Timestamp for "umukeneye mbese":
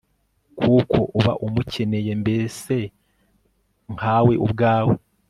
1.45-2.75